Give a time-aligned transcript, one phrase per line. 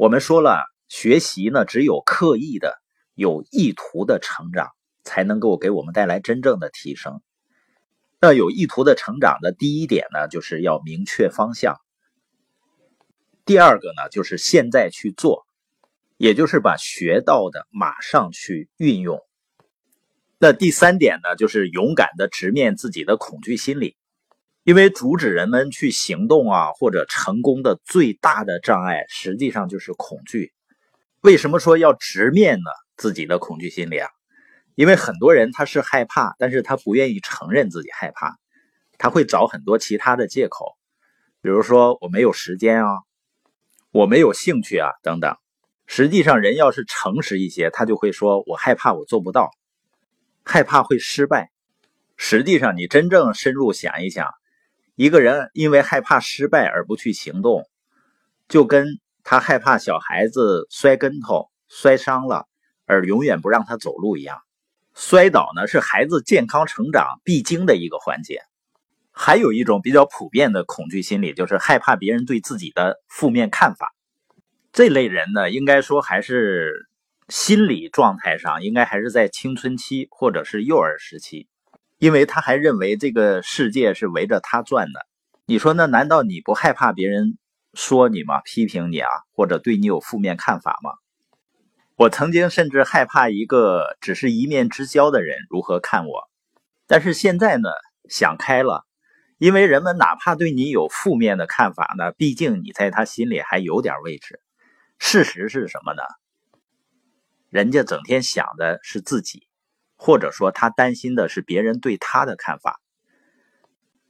[0.00, 2.80] 我们说了，学习呢，只有刻意的、
[3.14, 4.70] 有意图的成长，
[5.04, 7.20] 才能够给我们带来真正的提升。
[8.18, 11.76] 那有意图的成长的第一点呢，就是要明确方向。
[13.44, 15.46] 第二个呢，就是现在去做，
[16.16, 19.20] 也就是把学到的马上去运用。
[20.38, 23.98] 那第三点呢，就是勇敢的直面自己的恐惧心理。
[24.70, 30.52] 因为阻止人们去行动啊，或者成功的最大的障碍，实际上就是恐惧。
[31.22, 32.70] 为什么说要直面呢？
[32.96, 34.08] 自己的恐惧心理啊？
[34.76, 38.36] 因为很多人他是害怕，但是他不愿意承认自己害怕，
[38.96, 40.76] 他会找很多其他的借口，
[41.42, 42.92] 比如说我没有时间啊，
[43.90, 45.34] 我没有兴趣啊等等。
[45.88, 49.50] 实际上，人要是诚实一些，他就会说我害怕，我做不到，
[50.44, 51.50] 害怕会失败。
[52.16, 54.28] 实际上，你真正深入想一想。
[55.00, 57.64] 一个人因为害怕失败而不去行动，
[58.50, 62.46] 就跟他害怕小孩子摔跟头摔伤了
[62.84, 64.42] 而永远不让他走路一样。
[64.94, 68.42] 摔倒呢是孩子健康成长必经的一个环节。
[69.10, 73.94] 还有一种比较普遍的恐惧心理，就是害怕别人对自己的负面看法。
[74.70, 76.90] 这类人呢，应该说还是
[77.30, 81.48] 心理状态上应该还是在青春期或者是幼儿时期。
[82.00, 85.06] 因为他还认为这个世界是围着他转的，
[85.44, 87.36] 你说那难道你不害怕别人
[87.74, 88.40] 说你吗？
[88.40, 90.92] 批评你啊，或者对你有负面看法吗？
[91.96, 96.30] 我曾经甚至害怕一个只是一面之交的人如何看我，
[96.86, 97.68] 但是现在呢，
[98.08, 98.86] 想开了，
[99.36, 104.40] 因为人们哪怕对你有负面的看法呢，毕竟你在他心里还有点位置。
[104.98, 106.02] 事实是什么呢？
[107.50, 109.49] 人家整天想的是自己。
[110.02, 112.80] 或者说，他担心的是别人对他的看法。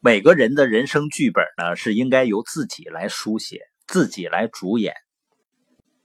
[0.00, 4.94] 每个人的人生剧本呢，是应该由自己来书写，自己来主演。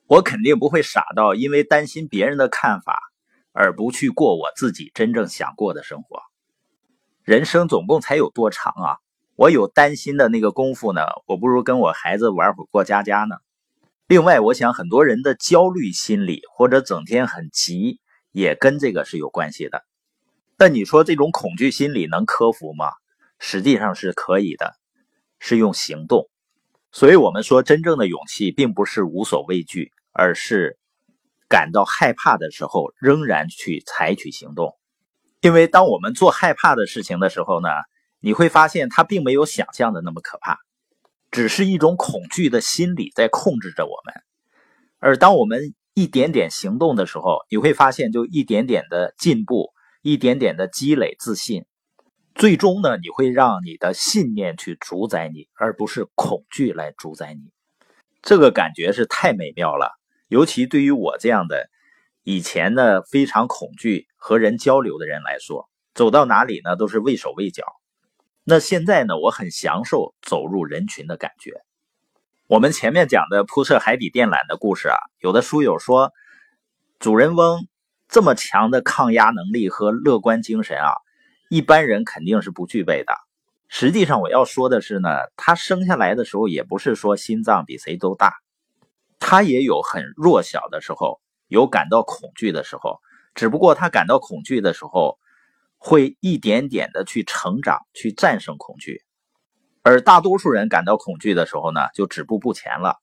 [0.05, 2.99] 我肯定不会傻到因为担心别人的看法
[3.53, 6.19] 而不去过我自己真正想过的生活。
[7.23, 8.98] 人生总共才有多长啊？
[9.37, 13.37] 我有担心的那个功夫呢，我不如跟我孩子玩会儿过家家呢。
[14.08, 18.02] 另外，我想很多人的焦虑心理或者整天很急。
[18.32, 19.84] 也跟这个是有关系的，
[20.58, 22.92] 那你说这种恐惧心理能克服吗？
[23.40, 24.76] 实际上是可以的，
[25.40, 26.30] 是用行动。
[26.92, 30.78] 所以，我们说真正的勇气，并不是无所畏惧，而是
[31.48, 34.76] 感到害怕的时候仍然去采取行动。
[35.42, 37.70] 因为当我们做害怕的事情的时候呢，
[38.20, 40.58] 你会发现它并没有想象的那么可怕，
[41.32, 44.14] 只是一种恐惧的心理在控制着我们。
[44.98, 51.65] 而当我们一点点行动的时候，你会发现，就一点点的进步，一点点的积累自信，
[52.33, 57.52] 最终呢，你会让你的信念去主宰你，而不是恐惧来主宰你。
[58.21, 59.92] 这个感觉是太美妙了，
[60.30, 61.70] 尤其对于我这样的
[62.23, 67.66] 以前呢非常恐惧和人交流的人来说，走到哪里呢都是畏手畏脚。
[68.45, 71.61] 那现在呢，我很享受走入人群的感觉。
[72.49, 76.11] 我们前面讲的铺设海底电缆的故事啊，有的书友说，
[76.98, 77.67] 主人翁
[78.08, 80.93] 这么强的抗压能力和乐观精神啊，
[81.48, 83.14] 一般人肯定是不具备的。
[83.67, 88.33] 实际上，我要说的是呢，他生下来的时候也不是说心脏比谁都大，
[89.20, 92.99] 他也有很弱小的时候，有感到恐惧的时候，
[93.36, 95.20] 只不过他感到恐惧的时候，
[95.77, 99.04] 会一点点的去成长，去战胜恐惧。
[99.89, 102.98] 而大多数人感到恐惧的时候呢，就止步不前了。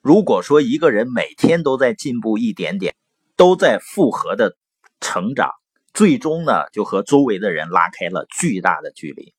[0.00, 2.94] 如果说一个人每天都在进步一点点，
[3.34, 4.56] 都在复合的
[5.00, 5.50] 成长，
[5.92, 9.34] 最终呢，就和周围的人拉开了巨大的距离。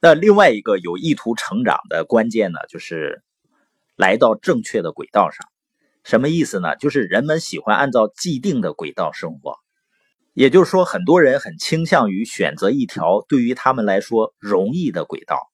[0.00, 3.22] 那另外一个有意图成长的关键呢，就是
[3.94, 5.46] 来到正确的轨道上。
[6.04, 6.74] 什么意思呢？
[6.76, 9.56] 就是人们喜欢按照既定的轨道生活，
[10.32, 15.50] 也就是说，很多人很倾向于选择一条对于他们来说容易的轨道。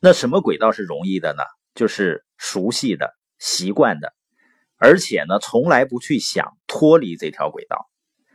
[0.00, 1.42] 那什么轨道是容易的呢？
[1.74, 4.12] 就是熟悉的、习惯的，
[4.76, 7.88] 而且呢，从来不去想脱离这条轨道，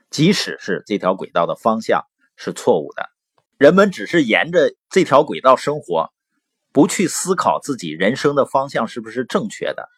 [0.09, 2.05] 即使是这条轨道的方向
[2.37, 3.09] 是错误的，
[3.57, 6.13] 人们只是沿着这条轨道生活，
[6.71, 9.89] 不去思考自己人生的方向是不是正确的。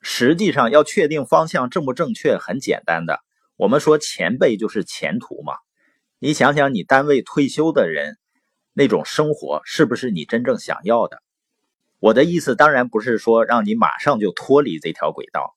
[0.00, 3.20] 实际上，要确定方向正不正确，很简单的，
[3.56, 5.54] 我们说前辈就是前途嘛。
[6.20, 8.16] 你想想，你单位退休的人。
[8.72, 11.22] 那种生活是不是你真正想要的？
[11.98, 15.54] 我的意思当然不是说让你马上就脱离这条轨道，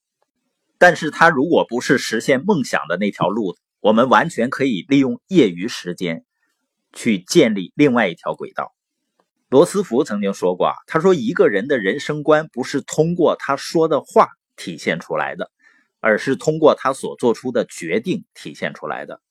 [0.78, 6.24] 但是他如果不是实现梦想的那条路，我们完全可以利用业余时间
[6.94, 8.74] 去建立另外一条轨道。
[9.50, 15.52] 罗斯福曾经说过，他说一个人的人生观不是通过他说的话体现出来的，
[16.00, 19.22] 而是通过他所做出的决定体现出来的。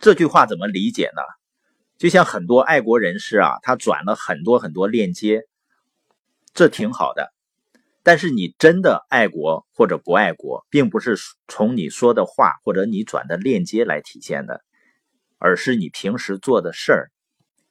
[0.00, 1.22] 这句话怎么理解呢？
[1.96, 5.44] 就像很多爱国人士啊，他转了很多很多链接，
[6.52, 7.32] 这挺好的。
[8.02, 11.16] 但是你真的爱国或者不爱国，并不是
[11.48, 14.60] 从你说的话或者你转的链接来体现的，
[15.38, 17.10] 而是你平时做的事儿，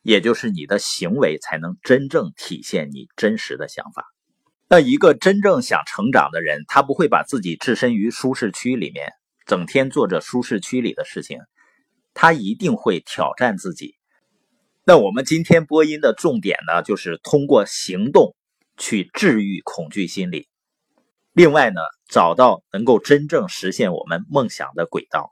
[0.02, 4.06] 也就是你的行为，才能真正体现你真实的想法。
[4.68, 9.12] 那一个真正想成长的人，他不会把自己置身于舒适区里面，
[9.46, 11.42] 整天做着舒适区里的事情，
[12.16, 13.98] 他一定会挑战自己。
[14.86, 18.36] 那我们今天播音的重点呢，就是通过行动
[18.76, 20.50] 去治愈恐惧心理。
[21.32, 25.32] 另外呢，找到能够真正实现我们梦想的轨道。